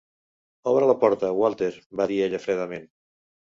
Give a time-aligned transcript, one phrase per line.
[0.71, 2.91] "Obre la porta, Walter", va dir ella fredament.